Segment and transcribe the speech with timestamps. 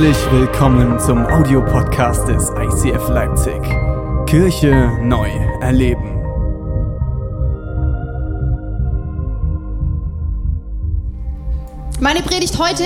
[0.00, 3.60] Herzlich willkommen zum Audiopodcast des ICF Leipzig.
[4.24, 5.28] Kirche neu
[5.60, 6.14] erleben.
[12.00, 12.84] Meine Predigt heute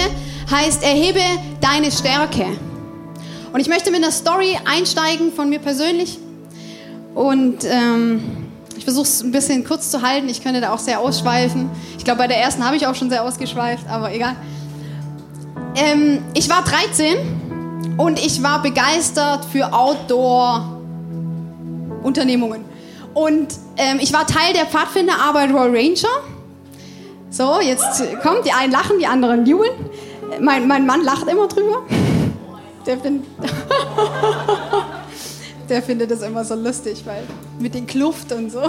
[0.51, 1.21] heißt Erhebe
[1.61, 2.47] deine Stärke.
[3.53, 6.19] Und ich möchte mit einer Story einsteigen von mir persönlich.
[7.15, 10.29] Und ähm, ich versuche es ein bisschen kurz zu halten.
[10.29, 11.71] Ich könnte da auch sehr ausschweifen.
[11.97, 14.35] Ich glaube, bei der ersten habe ich auch schon sehr ausgeschweift, aber egal.
[15.77, 22.65] Ähm, ich war 13 und ich war begeistert für Outdoor-Unternehmungen.
[23.15, 26.09] Und ähm, ich war Teil der Pfadfinderarbeit Royal Ranger.
[27.31, 29.73] So, jetzt kommt, die einen lachen, die anderen jubeln.
[30.41, 31.83] Mein, mein Mann lacht immer drüber.
[32.87, 33.25] Der, find,
[35.69, 37.25] der findet das immer so lustig, weil
[37.59, 38.63] mit den Kluft und so.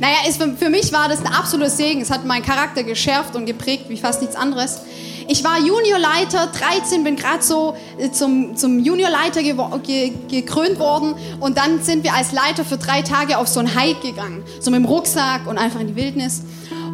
[0.00, 2.00] Naja, ist, für, mich war das ein absoluter Segen.
[2.00, 4.80] Es hat meinen Charakter geschärft und geprägt wie fast nichts anderes.
[5.28, 11.58] Ich war Juniorleiter, 13, bin gerade so äh, zum, zum Juniorleiter ge gekrönt worden und
[11.58, 14.80] dann sind wir als Leiter für drei Tage auf so ein Hike gegangen, so mit
[14.80, 16.42] dem Rucksack und einfach in die Wildnis.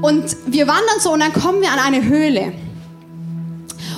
[0.02, 2.52] Und wir wandern so und dann kommen wir an eine Höhle.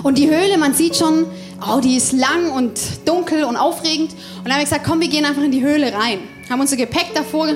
[0.03, 1.27] Und die Höhle, man sieht schon,
[1.61, 4.12] oh, die ist lang und dunkel und aufregend.
[4.12, 6.20] Und dann haben wir gesagt, komm, wir gehen einfach in die Höhle rein.
[6.48, 7.48] Haben unser Gepäck davor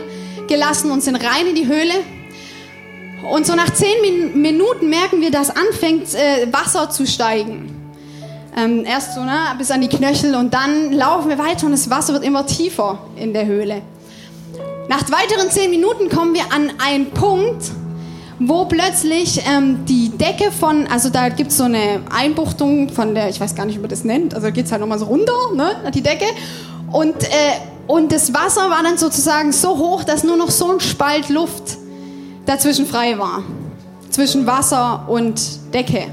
[0.46, 1.94] gelassen und sind rein in die Höhle.
[3.30, 7.92] Und so nach zehn Min Minuten merken wir, dass anfängt äh, Wasser zu steigen.
[8.56, 11.90] Ähm, erst so ne, bis an die Knöchel und dann laufen wir weiter und das
[11.90, 13.82] Wasser wird immer tiefer in der Höhle.
[14.88, 17.64] Nach weiteren zehn Minuten kommen wir an einen Punkt,
[18.38, 23.30] wo plötzlich ähm, die Decke von, also da gibt es so eine Einbuchtung von der,
[23.30, 25.32] ich weiß gar nicht, wie man das nennt, also geht es halt nochmal so runter,
[25.54, 26.26] ne, die Decke.
[26.92, 30.80] Und, äh, und das Wasser war dann sozusagen so hoch, dass nur noch so ein
[30.80, 31.78] Spalt Luft
[32.46, 33.42] dazwischen frei war.
[34.10, 35.40] Zwischen Wasser und
[35.72, 36.06] Decke.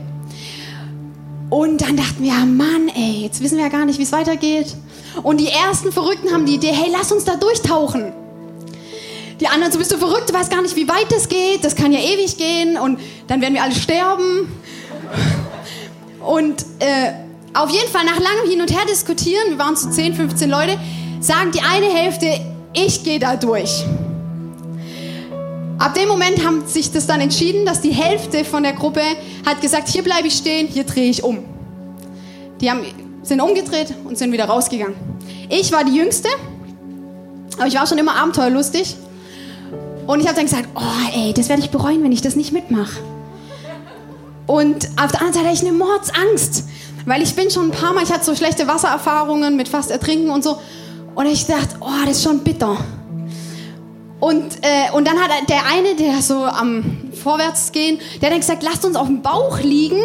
[1.49, 4.75] Und dann dachten wir, Mann, ey, jetzt wissen wir ja gar nicht, wie es weitergeht.
[5.21, 8.13] Und die ersten Verrückten haben die Idee, hey, lass uns da durchtauchen.
[9.41, 11.75] Die anderen so, bist du verrückt, du weißt gar nicht, wie weit das geht, das
[11.75, 14.47] kann ja ewig gehen und dann werden wir alle sterben.
[16.25, 17.11] Und äh,
[17.53, 20.77] auf jeden Fall nach langem Hin und Her diskutieren, wir waren so 10, 15 Leute,
[21.19, 22.39] sagen die eine Hälfte,
[22.73, 23.83] ich gehe da durch.
[25.81, 29.01] Ab dem Moment haben sich das dann entschieden, dass die Hälfte von der Gruppe
[29.47, 31.39] hat gesagt, hier bleibe ich stehen, hier drehe ich um.
[32.59, 32.81] Die haben,
[33.23, 34.93] sind umgedreht und sind wieder rausgegangen.
[35.49, 36.29] Ich war die Jüngste,
[37.57, 38.95] aber ich war schon immer abenteuerlustig
[40.05, 42.51] und ich habe dann gesagt, oh ey, das werde ich bereuen, wenn ich das nicht
[42.51, 43.01] mitmache.
[44.45, 46.65] Und auf der anderen Seite hatte ich eine Mordsangst,
[47.07, 50.29] weil ich bin schon ein paar Mal, ich hatte so schlechte Wassererfahrungen mit fast Ertrinken
[50.29, 50.59] und so.
[51.15, 52.77] Und ich dachte, oh, das ist schon bitter.
[54.21, 58.39] Und, äh, und dann hat der eine, der so am Vorwärts gehen, der hat dann
[58.39, 59.99] gesagt, lasst uns auf dem Bauch liegen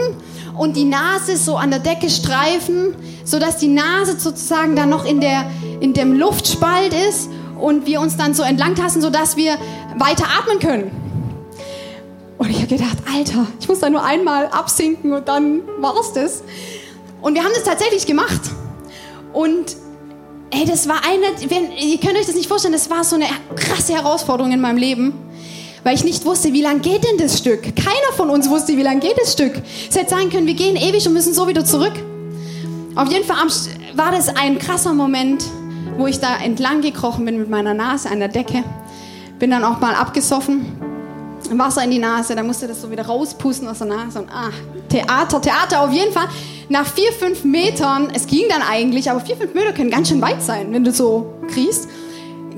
[0.57, 2.95] und die Nase so an der Decke streifen,
[3.25, 5.51] sodass die Nase sozusagen dann noch in, der,
[5.81, 7.29] in dem Luftspalt ist
[7.61, 9.59] und wir uns dann so entlangtasten, sodass wir
[9.99, 10.91] weiter atmen können.
[12.39, 16.43] Und ich habe gedacht, Alter, ich muss da nur einmal absinken und dann war's das.
[17.21, 18.41] Und wir haben das tatsächlich gemacht.
[19.35, 19.77] Und
[20.57, 23.27] ey, das war eine, wenn, ihr könnt euch das nicht vorstellen, das war so eine
[23.55, 25.13] krasse Herausforderung in meinem Leben,
[25.85, 27.63] weil ich nicht wusste, wie lang geht denn das Stück.
[27.77, 29.53] Keiner von uns wusste, wie lang geht das Stück.
[29.89, 31.93] Es hätte sein können, wir gehen ewig und müssen so wieder zurück.
[32.95, 33.37] Auf jeden Fall
[33.95, 35.45] war das ein krasser Moment,
[35.99, 38.65] wo ich da entlang gekrochen bin mit meiner Nase an der Decke.
[39.39, 40.76] Bin dann auch mal abgesoffen,
[41.51, 44.51] Wasser in die Nase, dann musste das so wieder rauspusten aus der Nase und ah,
[44.89, 46.29] Theater, Theater auf jeden Fall.
[46.69, 50.21] Nach vier, fünf Metern, es ging dann eigentlich, aber vier, fünf Meter können ganz schön
[50.21, 51.89] weit sein, wenn du so kriegst.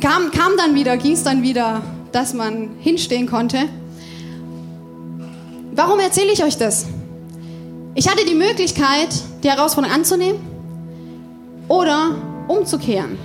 [0.01, 1.83] Kam, kam dann wieder, ging es dann wieder,
[2.13, 3.59] dass man hinstehen konnte.
[5.73, 6.87] Warum erzähle ich euch das?
[7.95, 9.09] Ich hatte die Möglichkeit,
[9.43, 10.41] die Herausforderung anzunehmen
[11.69, 12.15] oder
[12.49, 13.19] umzukehren.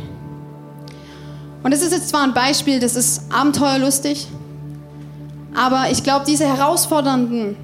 [1.63, 4.27] Und das ist jetzt zwar ein Beispiel, das ist abenteuerlustig,
[5.55, 7.55] aber ich glaube, diese herausfordernden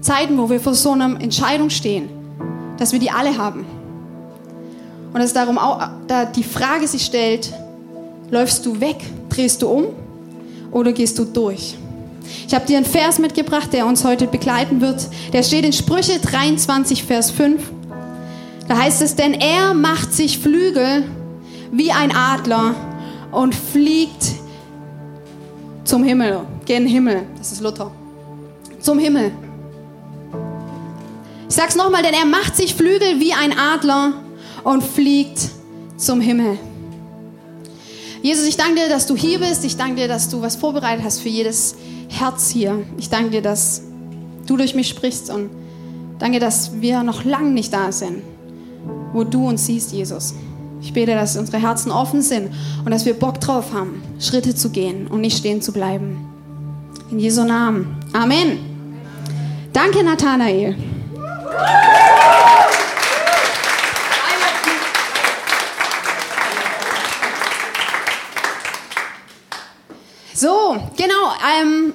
[0.00, 2.08] Zeiten, wo wir vor so einer Entscheidung stehen,
[2.78, 3.64] dass wir die alle haben.
[5.12, 7.52] Und dass darum auch, da die Frage sich stellt,
[8.30, 8.96] läufst du weg,
[9.30, 9.84] drehst du um
[10.70, 11.76] oder gehst du durch?
[12.46, 15.08] Ich habe dir einen Vers mitgebracht, der uns heute begleiten wird.
[15.32, 17.62] Der steht in Sprüche 23, Vers 5.
[18.68, 21.04] Da heißt es, denn er macht sich Flügel
[21.72, 22.74] wie ein Adler
[23.32, 24.34] und fliegt
[25.84, 27.22] zum Himmel, gen Himmel.
[27.36, 27.90] Das ist Luther.
[28.80, 29.32] Zum Himmel.
[31.48, 34.12] Ich sag's nochmal, denn er macht sich Flügel wie ein Adler
[34.62, 35.40] und fliegt
[35.96, 36.58] zum Himmel.
[38.22, 39.64] Jesus, ich danke dir, dass du hier bist.
[39.64, 41.74] Ich danke dir, dass du was vorbereitet hast für jedes
[42.08, 42.84] Herz hier.
[42.98, 43.82] Ich danke dir, dass
[44.46, 45.50] du durch mich sprichst und
[46.20, 48.22] danke, dass wir noch lange nicht da sind
[49.12, 50.34] wo du uns siehst, Jesus.
[50.80, 52.50] Ich bete, dass unsere Herzen offen sind
[52.84, 56.37] und dass wir Bock drauf haben, Schritte zu gehen und nicht stehen zu bleiben.
[57.10, 57.96] In Jesu Namen.
[58.12, 58.58] Amen.
[59.72, 60.76] Danke, Nathanael.
[70.34, 71.14] So, genau.
[71.58, 71.94] Ähm,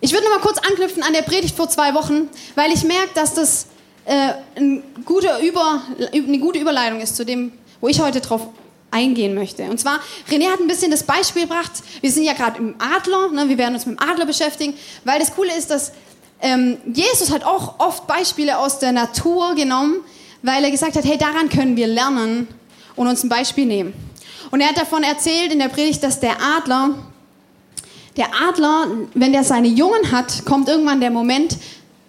[0.00, 3.10] ich würde noch mal kurz anknüpfen an der Predigt vor zwei Wochen, weil ich merke,
[3.14, 3.66] dass das
[4.04, 8.46] äh, ein guter Über, eine gute Überleitung ist zu dem, wo ich heute drauf
[8.90, 9.64] eingehen möchte.
[9.64, 10.00] Und zwar,
[10.30, 13.58] René hat ein bisschen das Beispiel gebracht, wir sind ja gerade im Adler, ne, wir
[13.58, 15.92] werden uns mit dem Adler beschäftigen, weil das Coole ist, dass
[16.40, 20.00] ähm, Jesus hat auch oft Beispiele aus der Natur genommen,
[20.42, 22.48] weil er gesagt hat, hey, daran können wir lernen
[22.96, 23.92] und uns ein Beispiel nehmen.
[24.50, 26.94] Und er hat davon erzählt in der Predigt, dass der Adler,
[28.16, 31.56] der Adler, wenn der seine Jungen hat, kommt irgendwann der Moment,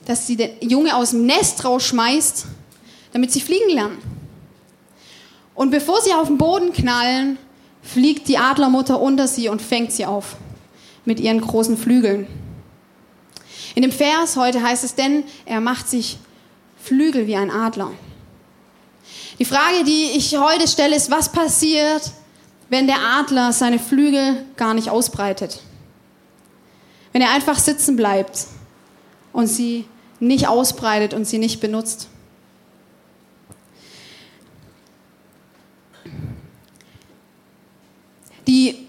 [0.05, 2.45] dass sie den Junge aus dem Nest rausschmeißt,
[3.13, 4.10] damit sie fliegen lernen.
[5.61, 7.37] Und bevor sie auf den Boden knallen,
[7.83, 10.35] fliegt die Adlermutter unter sie und fängt sie auf
[11.05, 12.25] mit ihren großen Flügeln.
[13.75, 16.17] In dem Vers heute heißt es, denn er macht sich
[16.81, 17.91] Flügel wie ein Adler.
[19.37, 22.09] Die Frage, die ich heute stelle, ist, was passiert,
[22.69, 25.61] wenn der Adler seine Flügel gar nicht ausbreitet?
[27.11, 28.47] Wenn er einfach sitzen bleibt
[29.31, 29.85] und sie
[30.19, 32.07] nicht ausbreitet und sie nicht benutzt?
[38.51, 38.85] Die,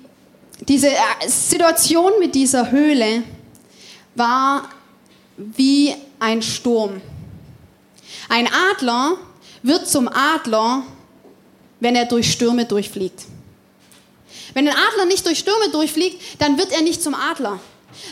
[0.59, 3.23] diese äh, Situation mit dieser Höhle
[4.17, 4.69] war
[5.37, 7.01] wie ein Sturm.
[8.29, 9.19] Ein Adler
[9.63, 10.83] wird zum Adler,
[11.79, 13.21] wenn er durch Stürme durchfliegt.
[14.53, 17.61] Wenn ein Adler nicht durch Stürme durchfliegt, dann wird er nicht zum Adler.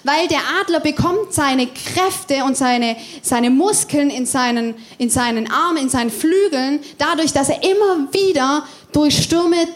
[0.04, 5.78] Weil der Adler bekommt seine Kräfte und seine, seine Muskeln in seinen, in seinen Armen,
[5.78, 9.66] in seinen Flügeln, dadurch, dass er immer wieder durch Stürme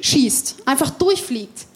[0.00, 1.66] durchschießt, einfach durchfliegt.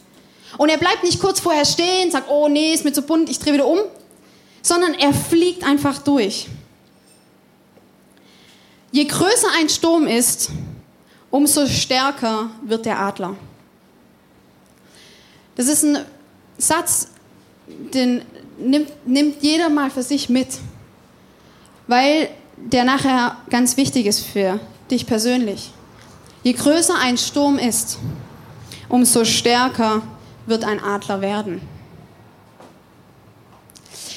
[0.57, 3.39] Und er bleibt nicht kurz vorher stehen, sagt, oh nee, ist mir zu bunt, ich
[3.39, 3.81] drehe wieder um,
[4.63, 6.49] sondern er fliegt einfach durch.
[8.93, 10.51] Je größer ein Sturm ist,
[11.31, 13.37] umso stärker wird der Adler.
[15.57, 15.99] Das ist ein
[16.59, 17.09] Satz,
[17.67, 18.23] den
[18.59, 20.49] nimmt, nimmt jeder mal für sich mit,
[21.89, 24.61] weil der nachher ganz wichtig ist für
[24.91, 25.73] dich persönlich.
[26.45, 27.99] Je größer ein Sturm ist,
[28.91, 30.03] umso stärker
[30.47, 31.63] wird ein Adler werden.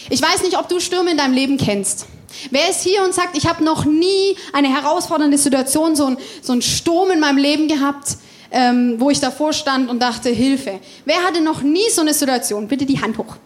[0.09, 2.05] Ich weiß nicht, ob du Stürme in deinem Leben kennst.
[2.51, 6.51] Wer ist hier und sagt, ich habe noch nie eine herausfordernde Situation, so, ein, so
[6.51, 8.17] einen Sturm in meinem Leben gehabt,
[8.51, 10.79] ähm, wo ich davor stand und dachte, Hilfe.
[11.05, 12.67] Wer hatte noch nie so eine Situation?
[12.67, 13.37] Bitte die Hand hoch.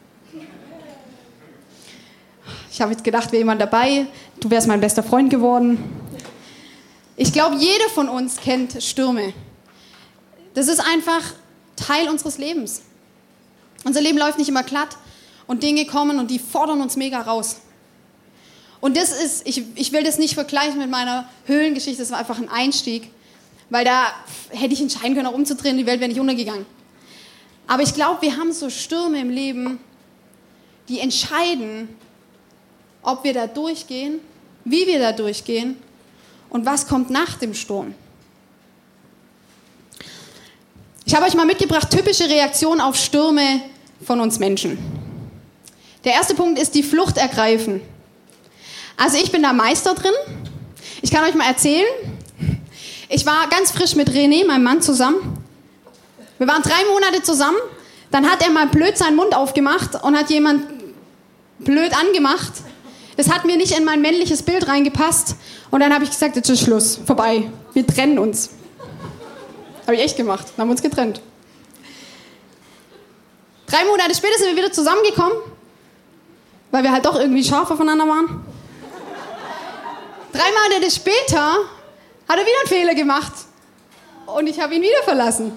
[2.71, 4.07] Ich habe jetzt gedacht, wäre jemand dabei.
[4.39, 6.00] Du wärst mein bester Freund geworden.
[7.21, 9.31] Ich glaube, jeder von uns kennt Stürme.
[10.55, 11.21] Das ist einfach
[11.75, 12.81] Teil unseres Lebens.
[13.83, 14.97] Unser Leben läuft nicht immer glatt
[15.45, 17.57] und Dinge kommen und die fordern uns mega raus.
[18.79, 22.39] Und das ist, ich, ich will das nicht vergleichen mit meiner Höhlengeschichte, das war einfach
[22.39, 23.11] ein Einstieg,
[23.69, 24.07] weil da
[24.49, 26.65] hätte ich entscheiden können, auch umzudrehen, die Welt wäre nicht untergegangen.
[27.67, 29.79] Aber ich glaube, wir haben so Stürme im Leben,
[30.89, 31.87] die entscheiden,
[33.03, 34.21] ob wir da durchgehen,
[34.65, 35.77] wie wir da durchgehen
[36.51, 37.95] und was kommt nach dem Sturm.
[41.05, 43.61] Ich habe euch mal mitgebracht, typische Reaktionen auf Stürme
[44.05, 44.77] von uns Menschen.
[46.03, 47.81] Der erste Punkt ist die Flucht ergreifen.
[48.97, 50.13] Also ich bin da Meister drin.
[51.01, 51.87] Ich kann euch mal erzählen.
[53.09, 55.37] Ich war ganz frisch mit René, meinem Mann, zusammen.
[56.37, 57.57] Wir waren drei Monate zusammen.
[58.09, 60.65] Dann hat er mal blöd seinen Mund aufgemacht und hat jemand
[61.59, 62.51] blöd angemacht.
[63.17, 65.35] Das hat mir nicht in mein männliches Bild reingepasst.
[65.71, 67.49] Und dann habe ich gesagt, jetzt ist Schluss, vorbei.
[67.73, 68.49] Wir trennen uns.
[69.83, 70.47] Habe ich echt gemacht.
[70.49, 71.21] Dann haben wir uns getrennt.
[73.67, 75.37] Drei Monate später sind wir wieder zusammengekommen,
[76.71, 78.45] weil wir halt doch irgendwie scharf aufeinander waren.
[80.33, 81.55] Drei Monate später
[82.27, 83.31] hat er wieder einen Fehler gemacht
[84.25, 85.53] und ich habe ihn wieder verlassen.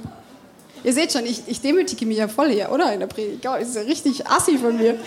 [0.84, 2.92] Ihr seht schon, ich, ich demütige mich ja voll hier, oder?
[2.92, 3.44] In der Predigt.
[3.44, 4.98] Das ist ja richtig assi von mir.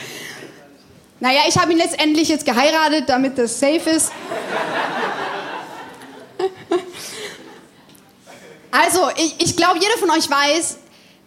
[1.19, 4.11] Naja, ich habe ihn letztendlich jetzt geheiratet, damit das safe ist.
[8.69, 10.77] Also, ich, ich glaube, jeder von euch weiß,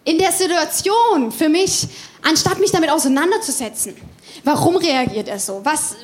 [0.05, 1.87] in der Situation für mich,
[2.21, 3.95] anstatt mich damit auseinanderzusetzen,
[4.43, 5.59] warum reagiert er so?
[5.63, 5.95] Was,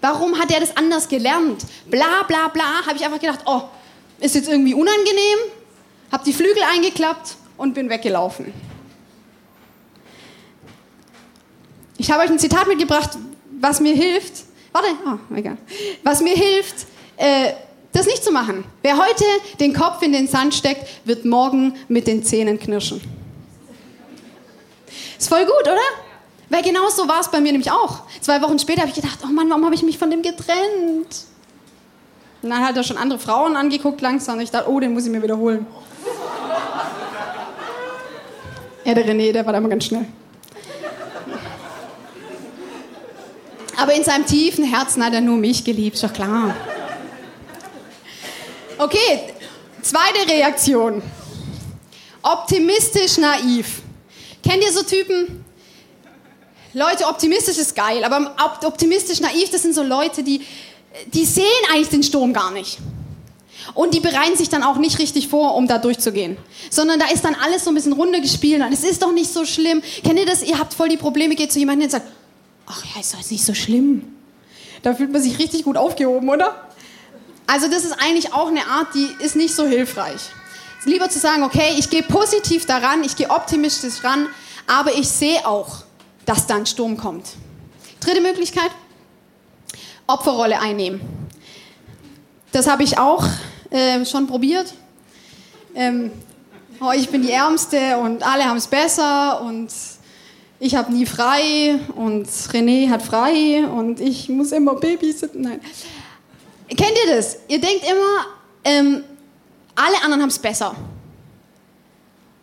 [0.00, 1.62] warum hat er das anders gelernt?
[1.86, 3.62] Bla bla bla, habe ich einfach gedacht, oh,
[4.20, 5.38] ist jetzt irgendwie unangenehm,
[6.12, 8.52] habe die Flügel eingeklappt und bin weggelaufen.
[11.98, 13.10] Ich habe euch ein Zitat mitgebracht,
[13.60, 14.44] was mir hilft.
[14.72, 15.56] Warte, oh, egal.
[16.02, 16.86] Was mir hilft,
[17.16, 17.52] äh,
[17.92, 18.64] das nicht zu machen.
[18.82, 19.24] Wer heute
[19.58, 23.00] den Kopf in den Sand steckt, wird morgen mit den Zähnen knirschen.
[25.18, 25.80] Ist voll gut, oder?
[26.50, 28.02] Weil genau so war es bei mir nämlich auch.
[28.20, 31.24] Zwei Wochen später habe ich gedacht, oh Mann, warum habe ich mich von dem getrennt?
[32.42, 35.06] Und dann hat er schon andere Frauen angeguckt langsam und ich dachte, oh, den muss
[35.06, 35.66] ich mir wiederholen.
[38.84, 40.06] Ja, der René, der war da immer ganz schnell.
[43.76, 46.56] Aber in seinem tiefen Herzen hat er nur mich geliebt, doch klar.
[48.78, 49.20] Okay,
[49.82, 51.02] zweite Reaktion.
[52.22, 53.82] Optimistisch naiv.
[54.42, 55.44] Kennt ihr so Typen?
[56.72, 60.42] Leute, optimistisch ist geil, aber optimistisch naiv, das sind so Leute, die,
[61.06, 62.78] die sehen eigentlich den Sturm gar nicht.
[63.74, 66.36] Und die bereiten sich dann auch nicht richtig vor, um da durchzugehen.
[66.70, 69.44] Sondern da ist dann alles so ein bisschen runtergespielt und es ist doch nicht so
[69.44, 69.82] schlimm.
[70.04, 70.42] Kennt ihr das?
[70.42, 72.06] Ihr habt voll die Probleme, geht zu jemandem und sagt,
[72.66, 74.16] ach ja, ist doch nicht so schlimm.
[74.82, 76.68] Da fühlt man sich richtig gut aufgehoben, oder?
[77.46, 80.20] Also das ist eigentlich auch eine Art, die ist nicht so hilfreich.
[80.84, 84.28] Lieber zu sagen, okay, ich gehe positiv daran, ich gehe optimistisch ran,
[84.66, 85.78] aber ich sehe auch,
[86.24, 87.26] dass da ein Sturm kommt.
[88.00, 88.70] Dritte Möglichkeit,
[90.06, 91.00] Opferrolle einnehmen.
[92.52, 93.26] Das habe ich auch
[93.70, 94.74] äh, schon probiert.
[95.74, 96.12] Ähm,
[96.80, 99.68] oh, ich bin die Ärmste und alle haben es besser und
[100.58, 105.42] ich habe nie frei und René hat frei und ich muss immer babysitten.
[105.42, 105.60] Nein.
[106.68, 107.38] Kennt ihr das?
[107.48, 108.26] Ihr denkt immer,
[108.64, 109.04] ähm,
[109.74, 110.74] alle anderen haben es besser.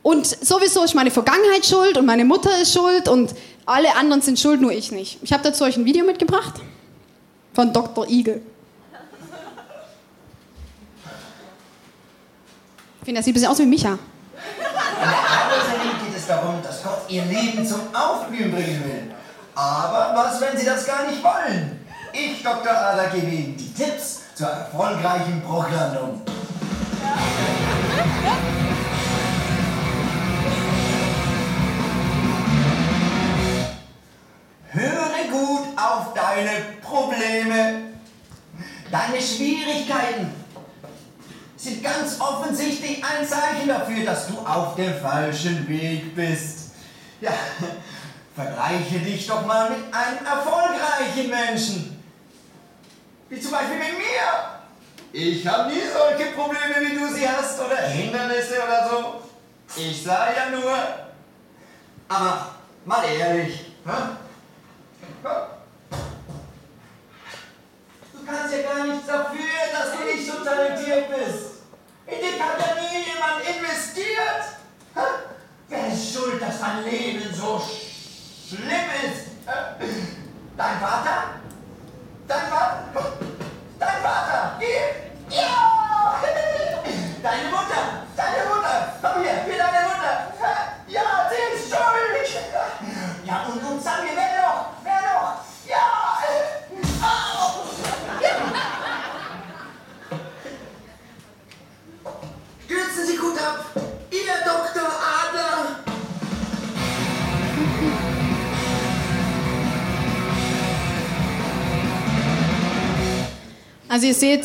[0.03, 3.33] Und sowieso ist meine Vergangenheit schuld und meine Mutter ist schuld und
[3.65, 5.19] alle anderen sind schuld, nur ich nicht.
[5.23, 6.55] Ich habe dazu euch ein Video mitgebracht
[7.53, 8.07] von Dr.
[8.09, 8.41] Igel.
[12.99, 13.97] Ich finde, er sieht ein bisschen aus wie Micha.
[16.05, 19.11] Geht es darum, dass Ihr Leben zum Aufblühen bringen will.
[19.55, 21.85] Aber was, wenn sie das gar nicht wollen?
[22.11, 22.71] Ich, Dr.
[22.71, 26.21] Ada, gebe Ihnen die Tipps zur erfolgreichen Programmierung.
[34.69, 37.81] Höre gut auf deine Probleme,
[38.91, 40.43] deine Schwierigkeiten
[41.63, 46.62] sind ganz offensichtlich ein Zeichen dafür, dass du auf dem falschen Weg bist.
[47.23, 47.31] Ja,
[48.35, 52.03] vergleiche dich doch mal mit einem erfolgreichen Menschen.
[53.29, 54.53] Wie zum Beispiel mit mir.
[55.13, 59.21] Ich habe nie solche Probleme, wie du sie hast, oder Hindernisse oder so.
[59.79, 60.75] Ich sah ja nur.
[62.09, 63.91] Aber mal ehrlich, hä?
[68.11, 69.39] Du kannst ja gar nichts dafür,
[69.71, 71.63] dass du nicht so talentiert bist.
[72.05, 74.43] In dich hat ja nie jemand investiert.
[74.93, 75.01] Hä?
[75.69, 79.27] Wer ist schuld, dass dein Leben so schlimm ist?
[80.57, 81.12] Dein Vater?
[113.93, 114.41] Also ihr seht,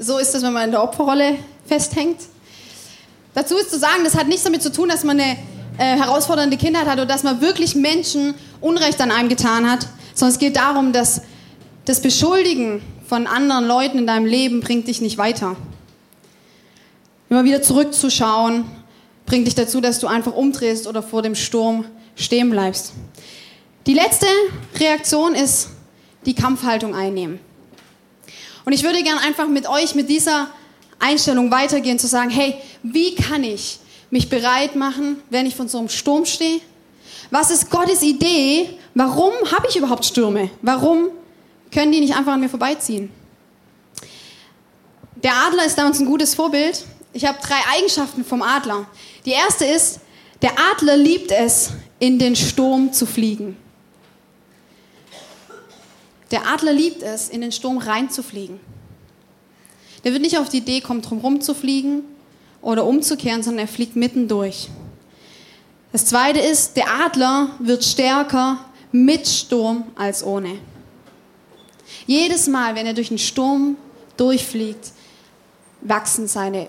[0.00, 2.18] so ist es, wenn man in der Opferrolle festhängt.
[3.32, 5.38] Dazu ist zu sagen, das hat nichts damit zu tun, dass man eine
[5.78, 10.34] äh, herausfordernde Kindheit hat oder dass man wirklich Menschen Unrecht an einem getan hat, sondern
[10.34, 11.22] es geht darum, dass
[11.86, 15.56] das Beschuldigen von anderen Leuten in deinem Leben bringt dich nicht weiter.
[17.30, 18.66] Immer wieder zurückzuschauen,
[19.24, 22.92] bringt dich dazu, dass du einfach umdrehst oder vor dem Sturm stehen bleibst.
[23.86, 24.26] Die letzte
[24.78, 25.70] Reaktion ist
[26.26, 27.40] die Kampfhaltung einnehmen.
[28.66, 30.48] Und ich würde gern einfach mit euch mit dieser
[30.98, 33.78] Einstellung weitergehen, zu sagen, hey, wie kann ich
[34.10, 36.60] mich bereit machen, wenn ich von so einem Sturm stehe?
[37.30, 38.68] Was ist Gottes Idee?
[38.94, 40.50] Warum habe ich überhaupt Stürme?
[40.62, 41.10] Warum
[41.72, 43.08] können die nicht einfach an mir vorbeiziehen?
[45.22, 46.84] Der Adler ist da uns ein gutes Vorbild.
[47.12, 48.86] Ich habe drei Eigenschaften vom Adler.
[49.24, 50.00] Die erste ist,
[50.42, 51.70] der Adler liebt es,
[52.00, 53.56] in den Sturm zu fliegen.
[56.30, 58.58] Der Adler liebt es, in den Sturm reinzufliegen.
[60.04, 62.02] Der wird nicht auf die Idee kommen, drumherum zu fliegen
[62.62, 64.68] oder umzukehren, sondern er fliegt mitten durch.
[65.92, 68.58] Das zweite ist, der Adler wird stärker
[68.92, 70.58] mit Sturm als ohne.
[72.06, 73.76] Jedes Mal, wenn er durch einen Sturm
[74.16, 74.92] durchfliegt,
[75.80, 76.68] wachsen seine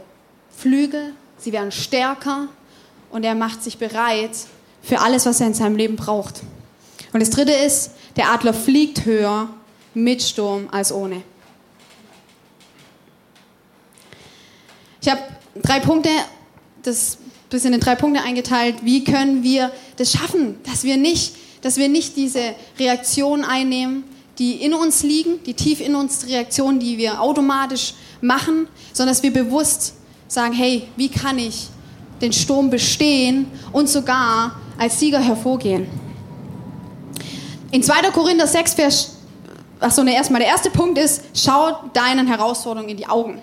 [0.56, 2.48] Flügel, sie werden stärker
[3.10, 4.32] und er macht sich bereit
[4.82, 6.42] für alles, was er in seinem Leben braucht.
[7.14, 9.50] Und das dritte ist, der Adler fliegt höher
[9.94, 11.24] mit Sturm als ohne.
[15.02, 15.22] Ich habe
[15.64, 16.10] drei Punkte,
[16.84, 17.18] das
[17.50, 18.78] bisschen in drei Punkte eingeteilt.
[18.84, 24.04] Wie können wir das schaffen, dass wir nicht, dass wir nicht diese Reaktionen einnehmen,
[24.38, 29.24] die in uns liegen, die tief in uns Reaktionen, die wir automatisch machen, sondern dass
[29.24, 29.94] wir bewusst
[30.28, 31.68] sagen, hey, wie kann ich
[32.22, 35.88] den Sturm bestehen und sogar als Sieger hervorgehen?
[37.72, 38.12] In 2.
[38.12, 39.18] Korinther 6, Vers,
[39.80, 43.42] achso, ne, erstmal der erste Punkt ist, schau deinen Herausforderungen in die Augen.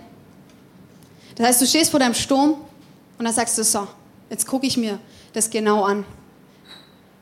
[1.36, 2.52] Das heißt, du stehst vor deinem Sturm
[3.18, 3.86] und dann sagst du so,
[4.30, 4.98] jetzt gucke ich mir
[5.32, 6.04] das genau an.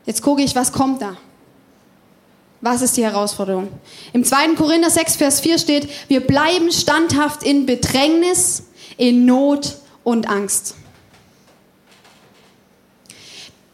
[0.05, 1.17] Jetzt gucke ich, was kommt da.
[2.61, 3.67] Was ist die Herausforderung?
[4.13, 4.55] Im 2.
[4.55, 8.63] Korinther 6, Vers 4 steht, wir bleiben standhaft in Bedrängnis,
[8.95, 10.75] in Not und Angst.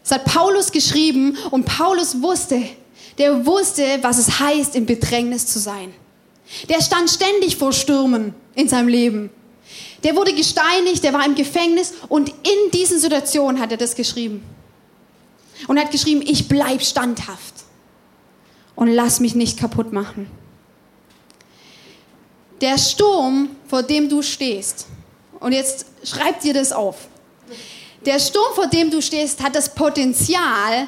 [0.01, 2.63] Das hat Paulus geschrieben und Paulus wusste,
[3.19, 5.93] der wusste, was es heißt, in Bedrängnis zu sein.
[6.69, 9.29] Der stand ständig vor Stürmen in seinem Leben.
[10.03, 14.43] Der wurde gesteinigt, der war im Gefängnis und in diesen Situationen hat er das geschrieben.
[15.67, 17.53] Und hat geschrieben, ich bleib standhaft
[18.75, 20.31] und lass mich nicht kaputt machen.
[22.61, 24.87] Der Sturm, vor dem du stehst,
[25.41, 27.07] und jetzt schreib dir das auf.
[28.05, 30.87] Der Sturm, vor dem du stehst, hat das Potenzial,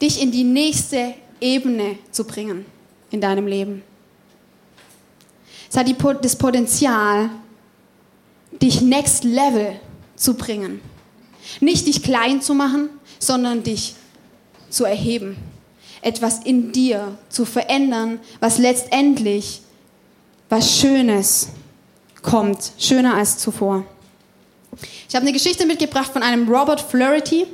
[0.00, 2.66] dich in die nächste Ebene zu bringen
[3.10, 3.82] in deinem Leben.
[5.68, 7.30] Es hat die, das Potenzial,
[8.60, 9.78] dich next level
[10.16, 10.80] zu bringen.
[11.60, 13.94] Nicht dich klein zu machen, sondern dich
[14.68, 15.36] zu erheben.
[16.02, 19.60] Etwas in dir zu verändern, was letztendlich
[20.48, 21.48] was Schönes
[22.22, 23.84] kommt, schöner als zuvor.
[25.08, 27.46] Ich habe eine Geschichte mitgebracht von einem Robert Flaherty.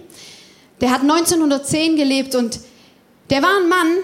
[0.81, 2.61] Der hat 1910 gelebt und
[3.31, 3.99] der war ein Mann,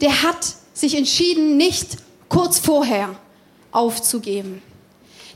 [0.00, 1.96] der hat sich entschieden, nicht
[2.28, 3.14] kurz vorher
[3.72, 4.62] aufzugeben.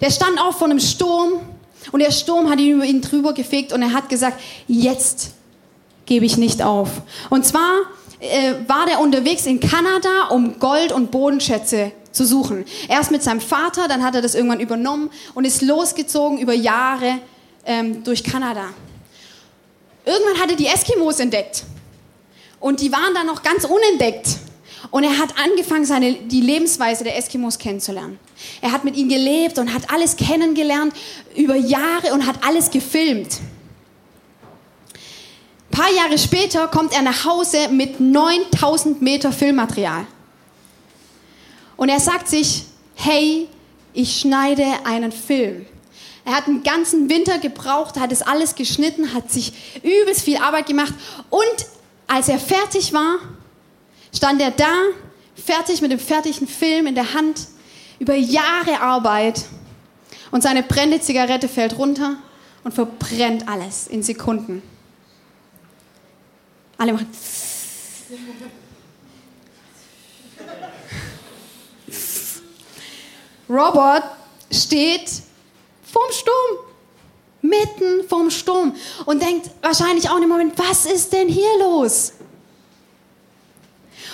[0.01, 1.41] Der stand auch vor einem Sturm
[1.93, 5.33] und der Sturm hat ihn über ihn drüber gefegt und er hat gesagt, jetzt
[6.07, 6.89] gebe ich nicht auf.
[7.29, 7.83] Und zwar
[8.21, 12.65] äh, war der unterwegs in Kanada, um Gold und Bodenschätze zu suchen.
[12.89, 17.19] Erst mit seinem Vater, dann hat er das irgendwann übernommen und ist losgezogen über Jahre
[17.65, 18.65] ähm, durch Kanada.
[20.05, 21.65] Irgendwann hat er die Eskimos entdeckt
[22.61, 24.29] und die waren dann noch ganz unentdeckt.
[24.91, 28.19] Und er hat angefangen, seine, die Lebensweise der Eskimos kennenzulernen.
[28.61, 30.95] Er hat mit ihnen gelebt und hat alles kennengelernt
[31.37, 33.39] über Jahre und hat alles gefilmt.
[35.71, 40.07] Ein paar Jahre später kommt er nach Hause mit 9000 Meter Filmmaterial.
[41.77, 43.49] Und er sagt sich, hey,
[43.93, 45.67] ich schneide einen Film.
[46.25, 50.67] Er hat einen ganzen Winter gebraucht, hat es alles geschnitten, hat sich übelst viel Arbeit
[50.67, 50.93] gemacht
[51.31, 51.67] und
[52.11, 53.21] als er fertig war,
[54.13, 54.75] stand er da,
[55.37, 57.47] fertig mit dem fertigen Film in der Hand,
[58.01, 59.45] über Jahre Arbeit
[60.33, 62.17] und seine brennende Zigarette fällt runter
[62.65, 64.61] und verbrennt alles in Sekunden.
[66.79, 67.07] Alle machen.
[73.49, 74.03] Robert
[74.51, 75.09] steht
[75.85, 76.59] vorm Sturm,
[77.43, 78.75] mitten vorm Sturm
[79.07, 82.13] und denkt wahrscheinlich auch in dem Moment, was ist denn hier los?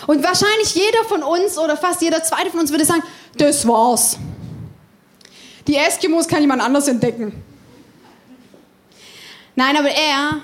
[0.06, 3.02] Und wahrscheinlich jeder von uns oder fast jeder zweite von uns würde sagen,
[3.36, 4.18] das war's.
[5.66, 7.42] Die Eskimos kann jemand anders entdecken.
[9.56, 10.42] Nein, aber er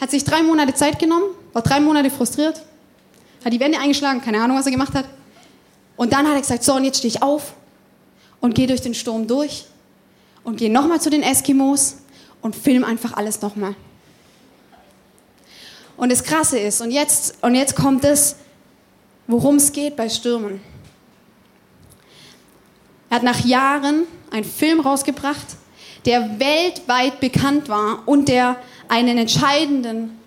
[0.00, 2.60] hat sich drei Monate Zeit genommen, war drei Monate frustriert,
[3.44, 5.06] hat die Wände eingeschlagen, keine Ahnung, was er gemacht hat.
[5.96, 7.54] Und dann hat er gesagt, so, und jetzt stehe ich auf
[8.40, 9.64] und gehe durch den Sturm durch
[10.44, 11.96] und gehe nochmal zu den Eskimos
[12.42, 13.74] und film einfach alles nochmal.
[15.96, 18.36] Und das Krasse ist, und jetzt, und jetzt kommt es,
[19.26, 20.60] worum es geht bei Stürmen.
[23.10, 25.46] Er hat nach Jahren einen Film rausgebracht,
[26.04, 28.56] der weltweit bekannt war und der
[28.88, 30.18] einen entscheidenden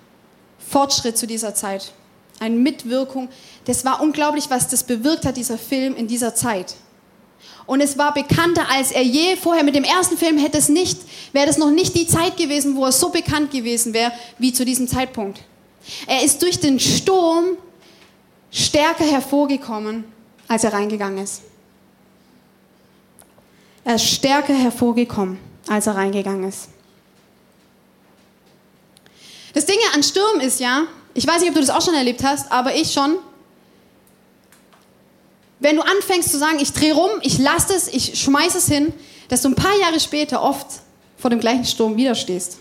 [0.59, 1.93] Fortschritt zu dieser Zeit,
[2.39, 3.29] eine Mitwirkung.
[3.65, 6.75] Das war unglaublich, was das bewirkt hat, dieser Film in dieser Zeit.
[7.65, 9.63] Und es war bekannter als er je vorher.
[9.63, 10.99] Mit dem ersten Film hätte es nicht,
[11.31, 14.65] wäre das noch nicht die Zeit gewesen, wo er so bekannt gewesen wäre wie zu
[14.65, 15.39] diesem Zeitpunkt.
[16.07, 17.57] Er ist durch den Sturm
[18.51, 20.03] stärker hervorgekommen,
[20.47, 21.43] als er reingegangen ist.
[23.83, 26.69] Er ist stärker hervorgekommen, als er reingegangen ist.
[29.53, 32.23] Das Ding an Sturm ist ja, ich weiß nicht, ob du das auch schon erlebt
[32.23, 33.17] hast, aber ich schon.
[35.61, 38.91] Wenn du anfängst zu sagen, ich drehe rum, ich lasse es, ich schmeiße es hin,
[39.29, 40.65] dass du ein paar Jahre später oft
[41.17, 42.57] vor dem gleichen Sturm widerstehst.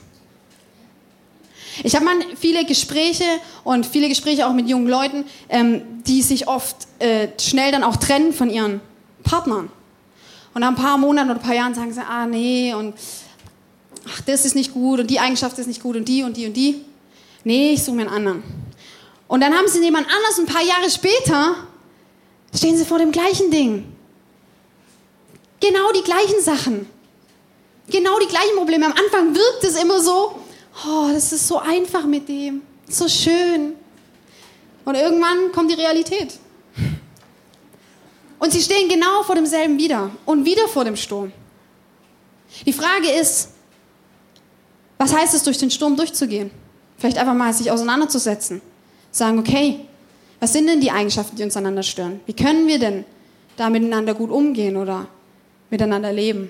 [1.83, 3.25] Ich habe mal viele Gespräche
[3.65, 7.97] und viele Gespräche auch mit jungen Leuten, ähm, die sich oft äh, schnell dann auch
[7.97, 8.83] trennen von ihren
[9.23, 9.71] Partnern.
[10.53, 12.95] Und nach ein paar Monaten oder ein paar Jahren sagen sie, ah nee, und
[14.07, 16.47] ach, das ist nicht gut und die Eigenschaft ist nicht gut und die und die
[16.47, 16.85] und die.
[17.45, 18.43] Nee, ich suche mir einen anderen.
[19.27, 21.55] Und dann haben sie jemand anders, ein paar Jahre später
[22.55, 23.85] stehen sie vor dem gleichen Ding.
[25.61, 26.89] Genau die gleichen Sachen.
[27.89, 28.87] Genau die gleichen Probleme.
[28.87, 30.37] Am Anfang wirkt es immer so,
[30.87, 33.75] oh, das ist so einfach mit dem, so schön.
[34.85, 36.39] Und irgendwann kommt die Realität.
[38.39, 41.31] Und sie stehen genau vor demselben wieder und wieder vor dem Sturm.
[42.65, 43.51] Die Frage ist,
[44.99, 46.51] was heißt es, durch den Sturm durchzugehen?
[46.97, 48.61] Vielleicht einfach mal sich auseinanderzusetzen.
[49.11, 49.87] Sagen, okay,
[50.41, 52.21] was sind denn die Eigenschaften, die uns einander stören?
[52.27, 53.05] Wie können wir denn
[53.57, 55.07] da miteinander gut umgehen oder
[55.69, 56.49] miteinander leben?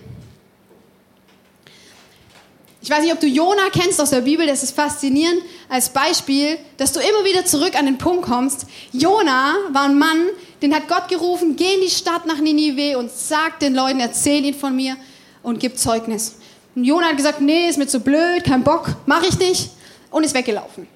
[2.83, 6.57] Ich weiß nicht, ob du Jona kennst aus der Bibel, das ist faszinierend als Beispiel,
[6.79, 8.67] dass du immer wieder zurück an den Punkt kommst.
[8.93, 10.29] Jona war ein Mann,
[10.63, 14.45] den hat Gott gerufen, geh in die Stadt nach Ninive und sag den Leuten, erzähl
[14.45, 14.97] ihn von mir
[15.43, 16.37] und gib Zeugnis.
[16.75, 19.71] Und Jona hat gesagt, nee, ist mir zu blöd, kein Bock, mach ich nicht
[20.11, 20.87] und ist weggelaufen.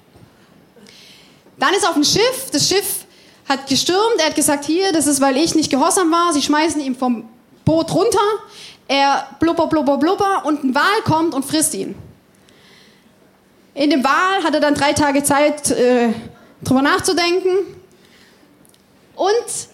[1.57, 3.05] Dann ist auf ein Schiff, das Schiff
[3.47, 6.81] hat gestürmt, er hat gesagt, hier, das ist, weil ich nicht gehorsam war, sie schmeißen
[6.81, 7.29] ihn vom
[7.63, 8.19] Boot runter,
[8.87, 11.95] er blubber, blubber, blubber und ein Wal kommt und frisst ihn.
[13.73, 16.13] In dem Wal hat er dann drei Tage Zeit, äh,
[16.63, 17.57] drüber nachzudenken
[19.15, 19.69] und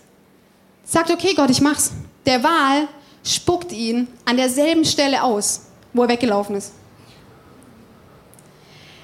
[0.83, 1.91] sagt, okay Gott, ich mach's.
[2.25, 2.87] Der Wal
[3.23, 5.61] spuckt ihn an derselben Stelle aus,
[5.93, 6.73] wo er weggelaufen ist.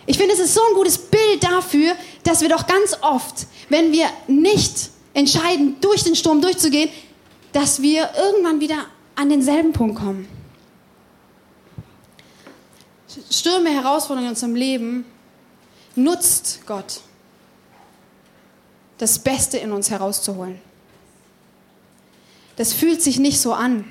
[0.07, 1.93] Ich finde, es ist so ein gutes Bild dafür,
[2.23, 6.89] dass wir doch ganz oft, wenn wir nicht entscheiden, durch den Sturm durchzugehen,
[7.51, 10.27] dass wir irgendwann wieder an denselben Punkt kommen.
[13.29, 15.05] Stürme, Herausforderungen in unserem Leben
[15.95, 17.01] nutzt Gott,
[18.97, 20.59] das Beste in uns herauszuholen.
[22.55, 23.85] Das fühlt sich nicht so an.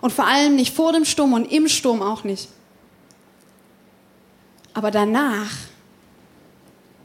[0.00, 2.48] Und vor allem nicht vor dem Sturm und im Sturm auch nicht.
[4.74, 5.50] Aber danach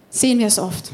[0.09, 0.91] sehen wir es oft.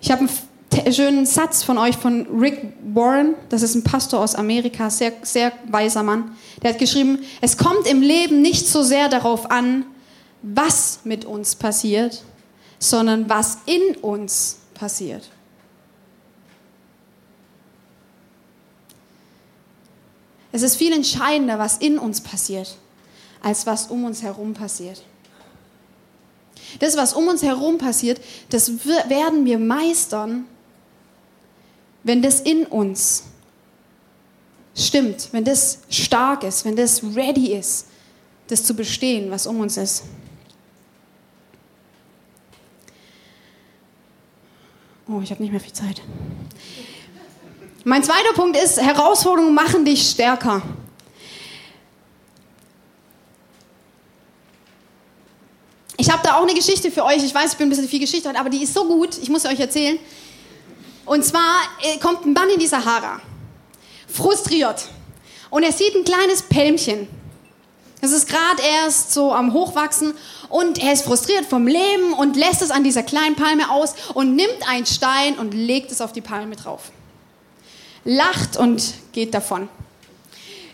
[0.00, 0.26] Ich habe
[0.72, 5.12] einen schönen Satz von euch von Rick Warren, das ist ein Pastor aus Amerika, sehr,
[5.22, 6.36] sehr weiser Mann.
[6.62, 9.86] Der hat geschrieben, es kommt im Leben nicht so sehr darauf an,
[10.42, 12.22] was mit uns passiert,
[12.78, 15.28] sondern was in uns passiert.
[20.52, 22.76] Es ist viel entscheidender, was in uns passiert,
[23.42, 25.02] als was um uns herum passiert.
[26.78, 30.46] Das, was um uns herum passiert, das werden wir meistern,
[32.02, 33.24] wenn das in uns
[34.74, 37.86] stimmt, wenn das stark ist, wenn das ready ist,
[38.48, 40.04] das zu bestehen, was um uns ist.
[45.08, 46.02] Oh, ich habe nicht mehr viel Zeit.
[47.84, 50.62] Mein zweiter Punkt ist, Herausforderungen machen dich stärker.
[55.96, 57.24] Ich habe da auch eine Geschichte für euch.
[57.24, 59.42] Ich weiß, ich bin ein bisschen viel Geschichte aber die ist so gut, ich muss
[59.42, 59.98] sie euch erzählen.
[61.04, 63.20] Und zwar äh, kommt ein Mann in die Sahara,
[64.08, 64.88] frustriert.
[65.50, 67.08] Und er sieht ein kleines Pälmchen.
[68.00, 70.14] Es ist gerade erst so am Hochwachsen
[70.50, 74.36] und er ist frustriert vom Leben und lässt es an dieser kleinen Palme aus und
[74.36, 76.90] nimmt einen Stein und legt es auf die Palme drauf.
[78.04, 79.68] Lacht und geht davon.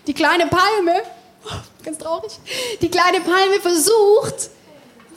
[0.07, 1.03] Die kleine Palme,
[1.85, 2.33] ganz traurig,
[2.81, 4.51] die kleine Palme versucht,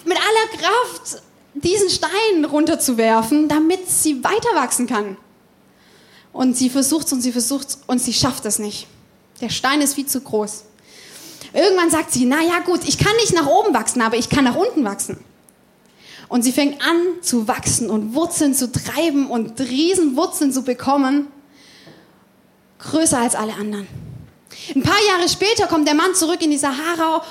[0.05, 1.21] mit aller Kraft
[1.53, 5.17] diesen Stein runterzuwerfen, damit sie weiter wachsen kann.
[6.33, 8.87] Und sie versucht und sie versucht und sie schafft es nicht.
[9.41, 10.63] Der Stein ist viel zu groß.
[11.53, 14.43] Irgendwann sagt sie, na ja gut, ich kann nicht nach oben wachsen, aber ich kann
[14.43, 15.17] nach unten wachsen.
[16.27, 21.27] Und sie fängt an zu wachsen und Wurzeln zu treiben und Riesenwurzeln zu bekommen,
[22.79, 23.87] größer als alle anderen.
[24.75, 27.23] Ein paar Jahre später kommt der Mann zurück in die Sahara,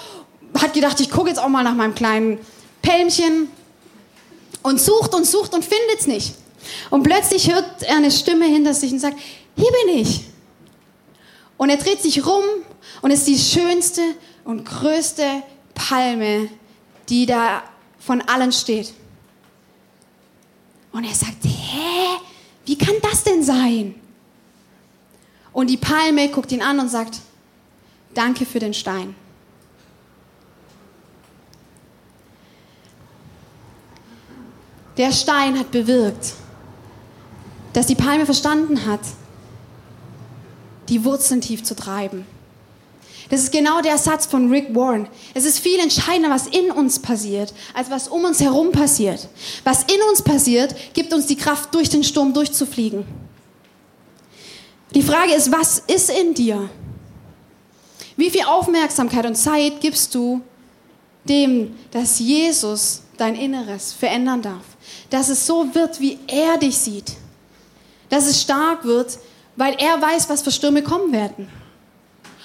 [0.58, 2.38] hat gedacht, ich gucke jetzt auch mal nach meinem kleinen
[2.84, 3.48] Pälmchen
[4.62, 6.34] und sucht und sucht und findet es nicht.
[6.90, 9.18] Und plötzlich hört er eine Stimme hinter sich und sagt,
[9.56, 10.24] hier bin ich.
[11.56, 12.44] Und er dreht sich rum
[13.02, 14.02] und ist die schönste
[14.44, 15.42] und größte
[15.74, 16.48] Palme,
[17.08, 17.62] die da
[17.98, 18.92] von allen steht.
[20.92, 22.20] Und er sagt, hä,
[22.66, 23.94] wie kann das denn sein?
[25.52, 27.20] Und die Palme guckt ihn an und sagt,
[28.12, 29.14] danke für den Stein.
[34.96, 36.34] Der Stein hat bewirkt,
[37.72, 39.00] dass die Palme verstanden hat,
[40.88, 42.26] die Wurzeln tief zu treiben.
[43.30, 45.08] Das ist genau der Satz von Rick Warren.
[45.32, 49.28] Es ist viel entscheidender, was in uns passiert, als was um uns herum passiert.
[49.64, 53.04] Was in uns passiert, gibt uns die Kraft, durch den Sturm durchzufliegen.
[54.94, 56.68] Die Frage ist, was ist in dir?
[58.16, 60.40] Wie viel Aufmerksamkeit und Zeit gibst du
[61.28, 64.64] dem, dass Jesus dein Inneres verändern darf?
[65.10, 67.12] Dass es so wird, wie er dich sieht.
[68.08, 69.18] Dass es stark wird,
[69.56, 71.48] weil er weiß, was für Stürme kommen werden.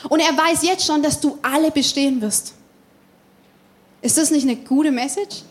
[0.07, 2.53] Und er weiß jetzt schon, dass du alle bestehen wirst.
[4.01, 5.43] Ist das nicht eine gute Message?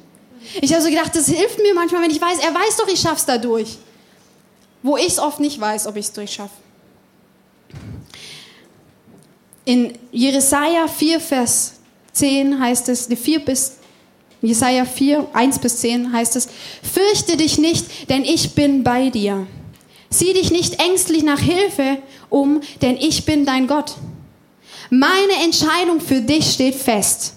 [0.63, 3.01] Ich habe so gedacht, das hilft mir manchmal, wenn ich weiß, er weiß doch, ich
[3.01, 3.77] schaff's dadurch.
[4.83, 6.55] Wo ich es oft nicht weiß, ob ich es durchschaffe.
[9.65, 11.75] In Jesaja 4, Vers
[12.13, 13.78] 10 heißt es, 4 bis,
[14.41, 16.49] Jesaja 4, 1 bis 10 heißt es,
[16.83, 19.47] fürchte dich nicht, denn ich bin bei dir.
[20.11, 21.99] Sieh dich nicht ängstlich nach Hilfe
[22.31, 23.95] um, denn ich bin dein Gott.
[24.91, 27.35] Meine Entscheidung für dich steht fest.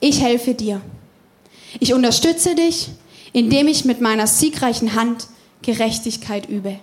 [0.00, 0.80] Ich helfe dir.
[1.80, 2.88] Ich unterstütze dich,
[3.32, 5.26] indem ich mit meiner siegreichen Hand
[5.62, 6.78] Gerechtigkeit übe.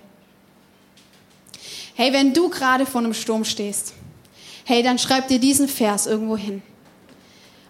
[1.94, 3.94] Hey, wenn du gerade vor einem Sturm stehst,
[4.64, 6.62] hey, dann schreib dir diesen Vers irgendwo hin,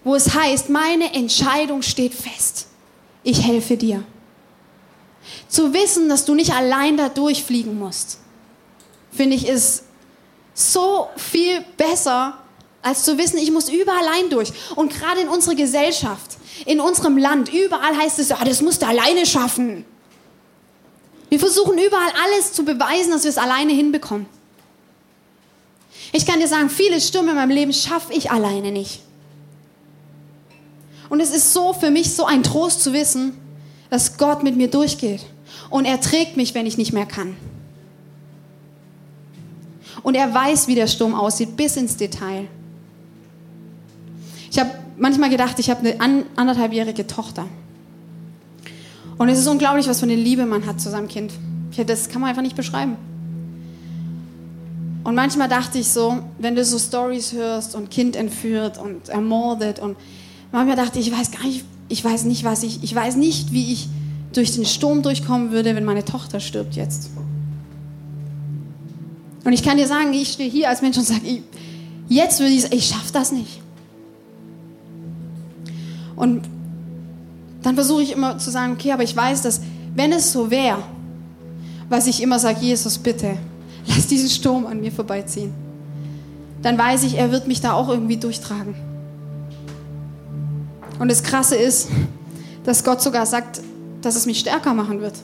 [0.05, 2.67] wo es heißt, meine Entscheidung steht fest.
[3.23, 4.05] Ich helfe dir.
[5.49, 8.19] Zu wissen, dass du nicht allein da durchfliegen musst,
[9.12, 9.85] finde ich, ist
[10.55, 12.38] so viel besser,
[12.83, 14.53] als zu wissen, ich muss überall allein durch.
[14.75, 16.37] Und gerade in unserer Gesellschaft,
[16.67, 19.85] in unserem Land, überall heißt es, ah, das musst du alleine schaffen.
[21.29, 24.27] Wir versuchen überall alles zu beweisen, dass wir es alleine hinbekommen.
[26.12, 29.01] Ich kann dir sagen, viele Stürme in meinem Leben schaffe ich alleine nicht.
[31.12, 33.35] Und es ist so für mich so ein Trost zu wissen,
[33.90, 35.20] dass Gott mit mir durchgeht.
[35.68, 37.37] Und er trägt mich, wenn ich nicht mehr kann.
[40.03, 42.48] Und er weiß, wie der Sturm aussieht, bis ins Detail.
[44.51, 47.44] Ich habe manchmal gedacht, ich habe eine anderthalbjährige Tochter.
[49.18, 51.35] Und es ist unglaublich, was für eine Liebe man hat zu seinem Kind.
[51.87, 52.96] Das kann man einfach nicht beschreiben.
[55.05, 59.79] Und manchmal dachte ich so, wenn du so Stories hörst und Kind entführt und ermordet
[59.79, 59.98] und
[60.53, 63.53] manchmal dachte ich, ich weiß gar nicht, ich weiß nicht, was ich, ich weiß nicht,
[63.53, 63.88] wie ich
[64.33, 67.11] durch den Sturm durchkommen würde, wenn meine Tochter stirbt jetzt.
[69.45, 71.43] Und ich kann dir sagen, ich stehe hier als Mensch und sage, ich,
[72.09, 73.61] jetzt würde ich, ich schaffe das nicht.
[76.15, 76.43] Und
[77.62, 79.61] dann versuche ich immer zu sagen, okay, aber ich weiß, dass
[79.95, 80.83] wenn es so wäre,
[81.88, 83.37] was ich immer sage, Jesus, bitte,
[83.87, 85.53] lass diesen Sturm an mir vorbeiziehen.
[86.62, 88.75] Dann weiß ich, er wird mich da auch irgendwie durchtragen.
[91.03, 91.88] Und das Krasse ist,
[92.62, 93.61] dass Gott sogar sagt,
[94.03, 95.15] dass es mich stärker machen wird,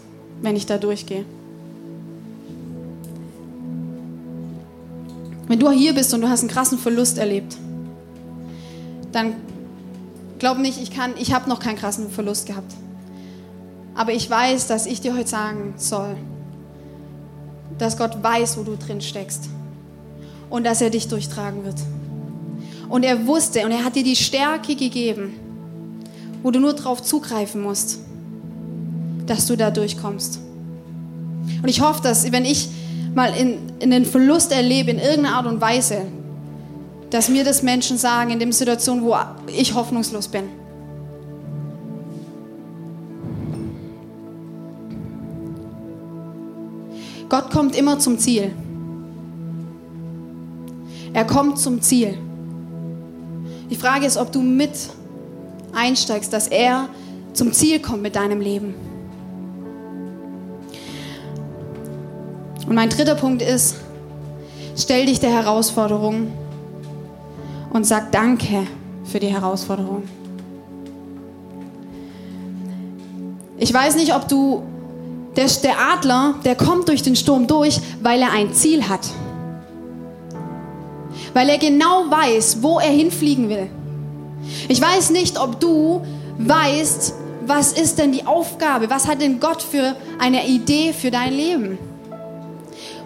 [0.43, 1.25] wenn ich da durchgehe.
[5.47, 7.57] Wenn du hier bist und du hast einen krassen Verlust erlebt,
[9.13, 9.35] dann
[10.41, 12.75] glaub nicht, ich ich habe noch keinen krassen Verlust gehabt.
[13.95, 16.17] Aber ich weiß, dass ich dir heute sagen soll,
[17.79, 19.49] dass Gott weiß, wo du drin steckst
[20.51, 21.79] und dass er dich durchtragen wird.
[22.89, 25.35] Und er wusste und er hat dir die Stärke gegeben,
[26.43, 27.99] wo du nur darauf zugreifen musst,
[29.27, 30.41] dass du da durchkommst.
[31.63, 32.69] Und ich hoffe, dass wenn ich
[33.15, 36.03] mal in, in den Verlust erlebe, in irgendeiner Art und Weise,
[37.11, 40.45] dass mir das Menschen sagen in der Situation, wo ich hoffnungslos bin.
[47.29, 48.53] Gott kommt immer zum Ziel.
[51.13, 52.17] Er kommt zum Ziel.
[53.71, 54.71] Die Frage ist, ob du mit
[55.79, 56.89] einsteigst, dass er
[57.33, 58.75] zum Ziel kommt mit deinem Leben.
[62.67, 63.77] Und mein dritter Punkt ist,
[64.77, 66.33] stell dich der Herausforderung
[67.71, 68.67] und sag Danke
[69.05, 70.03] für die Herausforderung.
[73.57, 74.63] Ich weiß nicht, ob du
[75.37, 79.09] der, der Adler, der kommt durch den Sturm durch, weil er ein Ziel hat.
[81.33, 83.69] Weil er genau weiß, wo er hinfliegen will.
[84.69, 86.03] Ich weiß nicht, ob du
[86.39, 87.15] weißt,
[87.47, 88.91] was ist denn die Aufgabe?
[88.91, 91.79] Was hat denn Gott für eine Idee für dein Leben?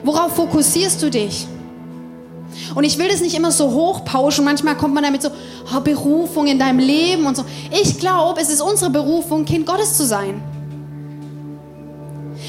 [0.03, 1.47] Worauf fokussierst du dich?
[2.75, 4.45] Und ich will das nicht immer so hochpauschen.
[4.45, 5.31] Manchmal kommt man damit so,
[5.75, 7.45] oh, Berufung in deinem Leben und so.
[7.71, 10.43] Ich glaube, es ist unsere Berufung, Kind Gottes zu sein.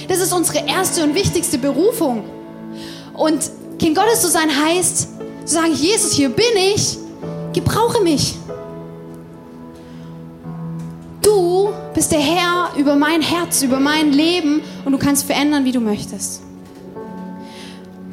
[0.07, 2.23] Das ist unsere erste und wichtigste Berufung.
[3.13, 5.07] Und Kind Gottes zu sein heißt,
[5.45, 6.97] zu sagen, Jesus, hier bin ich,
[7.53, 8.35] gebrauche mich.
[11.33, 15.71] Du bist der Herr über mein Herz, über mein Leben und du kannst verändern, wie
[15.71, 16.43] du möchtest.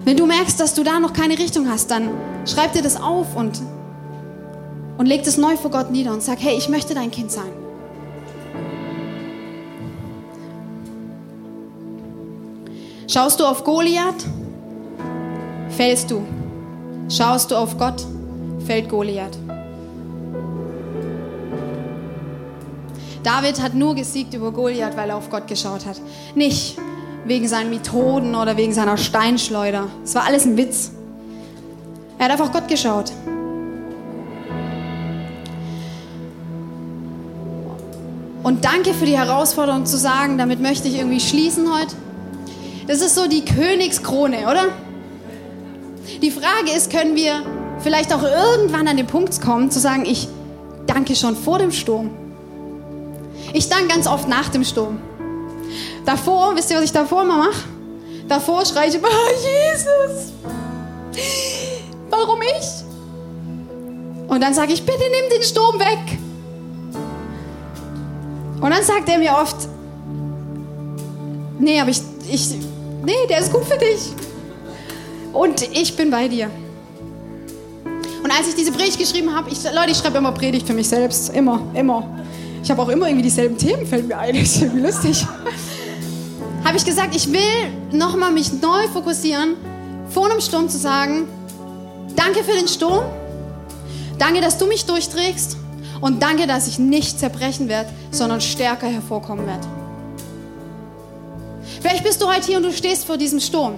[0.07, 2.09] Wenn du merkst, dass du da noch keine Richtung hast, dann
[2.47, 3.61] schreib dir das auf und,
[4.97, 7.53] und leg das neu vor Gott nieder und sag, hey, ich möchte dein Kind sein.
[13.07, 14.25] Schaust du auf Goliath,
[15.69, 16.23] fällst du.
[17.11, 18.03] Schaust du auf Gott,
[18.65, 19.37] fällt Goliath.
[23.23, 26.01] David hat nur gesiegt über Goliath, weil er auf Gott geschaut hat.
[26.35, 26.79] Nicht
[27.25, 29.89] wegen seinen Methoden oder wegen seiner Steinschleuder.
[30.05, 30.93] Es war alles ein Witz.
[32.19, 33.13] Er hat einfach Gott geschaut.
[38.43, 41.95] Und danke für die Herausforderung zu sagen, damit möchte ich irgendwie schließen heute.
[42.87, 44.65] Das ist so die Königskrone, oder?
[46.23, 47.43] Die Frage ist, können wir
[47.81, 50.27] vielleicht auch irgendwann an den Punkt kommen, zu sagen, ich
[50.87, 52.11] danke schon vor dem Sturm.
[53.53, 54.99] Ich danke ganz oft nach dem Sturm.
[56.05, 57.65] Davor, wisst ihr, was ich davor immer mache?
[58.29, 60.33] Davor schreie ich immer, oh, Jesus,
[62.09, 64.29] warum ich?
[64.29, 66.19] Und dann sage ich, bitte nimm den Sturm weg.
[68.61, 69.57] Und dann sagt er mir oft,
[71.59, 72.51] nee, aber ich, ich,
[73.05, 74.13] nee, der ist gut für dich.
[75.33, 76.51] Und ich bin bei dir.
[78.23, 80.89] Und als ich diese Predigt geschrieben habe, ich, Leute, ich schreibe immer Predigt für mich
[80.89, 81.31] selbst.
[81.31, 82.05] Immer, immer.
[82.63, 84.35] Ich habe auch immer irgendwie dieselben Themen, fällt mir ein.
[84.37, 85.27] Ist irgendwie lustig.
[86.65, 87.41] habe ich gesagt, ich will
[87.93, 89.57] nochmal mich neu fokussieren,
[90.11, 91.29] vor einem Sturm zu sagen,
[92.17, 93.05] danke für den Sturm.
[94.19, 95.57] Danke, dass du mich durchträgst.
[96.01, 99.67] Und danke, dass ich nicht zerbrechen werde, sondern stärker hervorkommen werde.
[101.81, 103.75] Vielleicht bist du heute hier und du stehst vor diesem Sturm.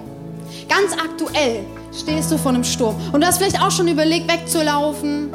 [0.67, 1.63] Ganz aktuell
[1.97, 2.95] stehst du vor einem Sturm.
[3.11, 5.33] Und du hast vielleicht auch schon überlegt, wegzulaufen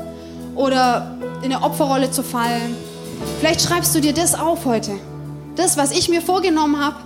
[0.55, 2.77] oder in eine Opferrolle zu fallen.
[3.41, 4.93] Vielleicht schreibst du dir das auf heute.
[5.57, 6.97] Das, was ich mir vorgenommen habe,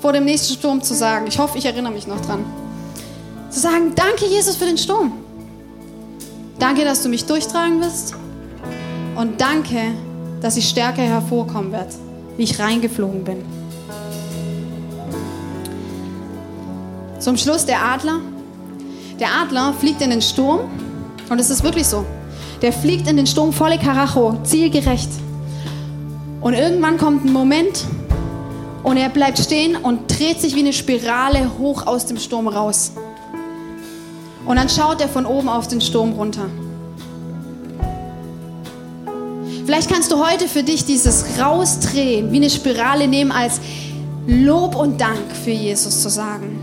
[0.00, 1.26] vor dem nächsten Sturm zu sagen.
[1.28, 2.44] Ich hoffe, ich erinnere mich noch dran.
[3.50, 5.12] Zu sagen, danke Jesus für den Sturm.
[6.58, 8.14] Danke, dass du mich durchtragen wirst.
[9.14, 9.78] Und danke,
[10.40, 11.94] dass ich stärker hervorkommen werde,
[12.36, 13.44] wie ich reingeflogen bin.
[17.20, 18.20] Zum Schluss der Adler.
[19.20, 20.60] Der Adler fliegt in den Sturm
[21.30, 22.04] und es ist wirklich so.
[22.62, 25.10] Der fliegt in den Sturm volle Karacho, zielgerecht.
[26.42, 27.84] Und irgendwann kommt ein Moment
[28.82, 32.92] und er bleibt stehen und dreht sich wie eine Spirale hoch aus dem Sturm raus.
[34.44, 36.46] Und dann schaut er von oben auf den Sturm runter.
[39.64, 43.60] Vielleicht kannst du heute für dich dieses Rausdrehen wie eine Spirale nehmen als
[44.26, 46.58] Lob und Dank für Jesus zu sagen.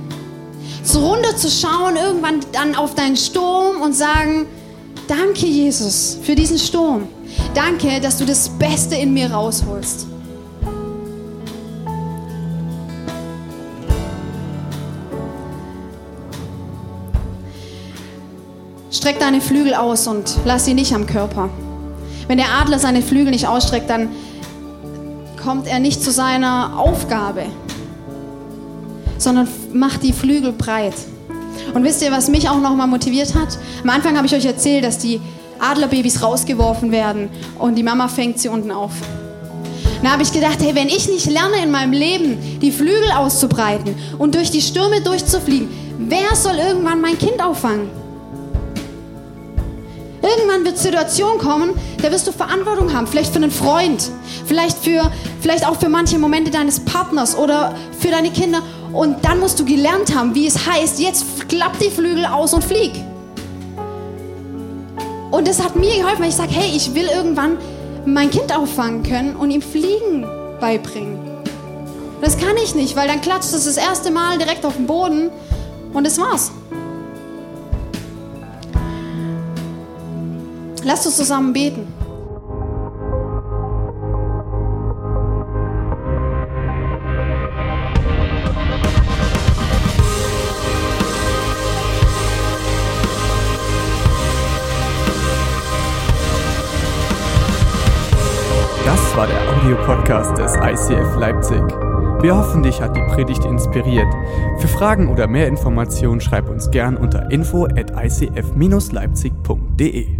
[0.83, 4.45] So runter zu schauen, irgendwann dann auf deinen Sturm und sagen,
[5.07, 7.07] danke Jesus für diesen Sturm.
[7.53, 10.07] Danke, dass du das Beste in mir rausholst.
[18.91, 21.49] Streck deine Flügel aus und lass sie nicht am Körper.
[22.27, 24.09] Wenn der Adler seine Flügel nicht ausstreckt, dann
[25.41, 27.45] kommt er nicht zu seiner Aufgabe,
[29.17, 30.93] sondern macht die Flügel breit.
[31.73, 33.57] Und wisst ihr, was mich auch nochmal motiviert hat?
[33.83, 35.21] Am Anfang habe ich euch erzählt, dass die
[35.59, 38.91] Adlerbabys rausgeworfen werden und die Mama fängt sie unten auf.
[40.01, 43.95] Da habe ich gedacht, hey, wenn ich nicht lerne in meinem Leben, die Flügel auszubreiten
[44.17, 47.89] und durch die Stürme durchzufliegen, wer soll irgendwann mein Kind auffangen?
[50.21, 54.09] Irgendwann wird Situation kommen, da wirst du Verantwortung haben, vielleicht für einen Freund,
[54.45, 58.61] vielleicht für vielleicht auch für manche Momente deines Partners oder für deine Kinder
[58.93, 62.63] und dann musst du gelernt haben, wie es heißt, jetzt klapp die Flügel aus und
[62.63, 62.91] flieg.
[65.31, 67.57] Und das hat mir geholfen, weil ich sage, hey, ich will irgendwann
[68.05, 70.25] mein Kind auffangen können und ihm Fliegen
[70.59, 71.19] beibringen.
[72.21, 75.29] Das kann ich nicht, weil dann klatscht es das erste Mal direkt auf den Boden
[75.93, 76.51] und das war's.
[80.83, 81.87] Lasst uns zusammen beten.
[99.89, 101.63] Audiopodcast des ICF Leipzig.
[102.21, 104.05] Wir hoffen, dich hat die Predigt inspiriert.
[104.59, 110.18] Für Fragen oder mehr Informationen schreib uns gern unter info at icf-leipzig.de.